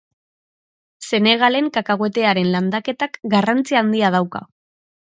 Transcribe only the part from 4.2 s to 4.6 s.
dauka.